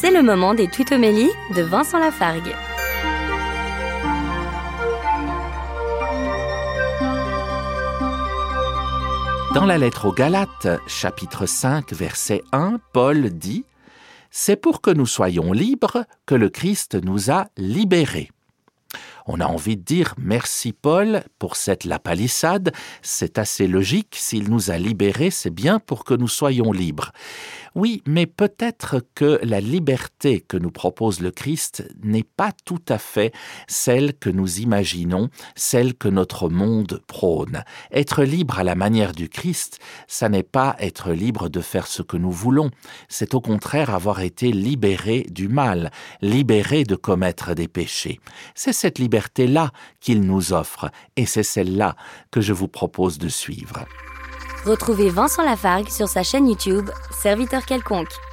[0.00, 2.54] C'est le moment des tutomélies de Vincent Lafargue.
[9.52, 13.66] Dans la lettre aux Galates, chapitre 5, verset 1, Paul dit
[14.30, 18.30] C'est pour que nous soyons libres que le Christ nous a libérés.
[19.26, 22.72] On a envie de dire merci Paul pour cette lapalissade,
[23.02, 27.12] c'est assez logique, s'il nous a libérés, c'est bien pour que nous soyons libres.
[27.74, 32.98] Oui, mais peut-être que la liberté que nous propose le Christ n'est pas tout à
[32.98, 33.32] fait
[33.68, 37.64] celle que nous imaginons, celle que notre monde prône.
[37.92, 39.78] Être libre à la manière du Christ,
[40.08, 42.70] ça n'est pas être libre de faire ce que nous voulons,
[43.08, 45.90] c'est au contraire avoir été libéré du mal,
[46.20, 48.20] libéré de commettre des péchés.
[48.54, 51.96] C'est cette liberté-là qu'il nous offre, et c'est celle-là
[52.30, 53.84] que je vous propose de suivre.
[54.66, 58.29] Retrouvez Vincent Lafargue sur sa chaîne YouTube, Serviteur quelconque.